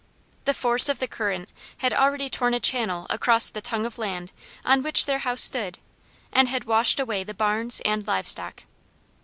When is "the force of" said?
0.45-0.97